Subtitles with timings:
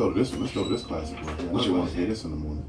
[0.00, 0.40] go to this one.
[0.40, 1.52] Let's go to this classic one.
[1.52, 1.88] Which know one?
[1.88, 2.64] I hear this in the morning.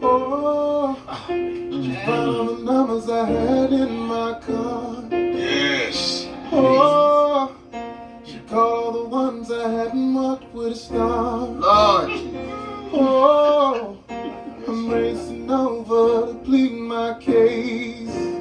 [0.00, 0.96] Oh,
[1.26, 5.04] she found all the numbers I had in my car.
[5.10, 6.28] Yes.
[6.52, 7.52] Oh,
[8.24, 11.48] she called all the ones I hadn't marked with a star.
[11.48, 12.10] Lord.
[12.94, 13.98] Oh,
[14.68, 18.31] I'm racing over to plead my case.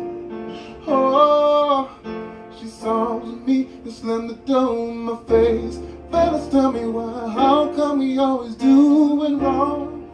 [2.81, 5.77] Saw me and slammed the door in my face.
[6.09, 7.29] Fellas, tell me why?
[7.29, 10.09] How come we always doing wrong?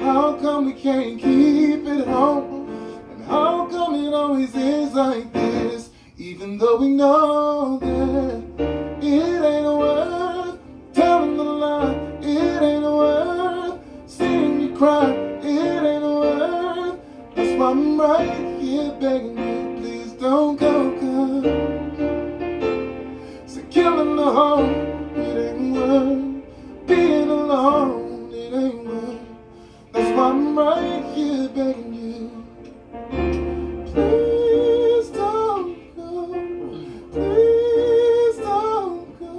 [0.00, 2.68] How come we can't keep it home?
[3.12, 5.90] And how come it always is like this?
[6.16, 8.42] Even though we know that
[9.00, 10.58] it ain't worth
[10.92, 13.78] telling the lie, it ain't worth
[14.08, 16.98] seeing you cry, it ain't worth.
[17.36, 20.77] That's why I'm right here begging you, please don't go,
[30.38, 32.30] I'm right here begging you.
[33.90, 36.12] Please don't go.
[37.10, 39.34] Please don't go.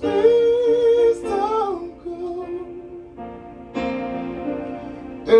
[0.00, 2.18] Please don't go.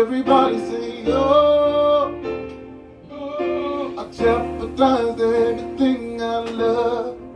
[0.01, 2.15] Everybody say, oh,
[3.11, 5.57] oh, I jeopardize their